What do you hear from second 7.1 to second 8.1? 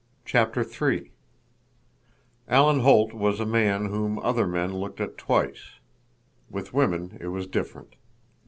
it was different.